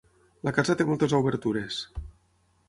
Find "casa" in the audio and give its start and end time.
0.59-0.75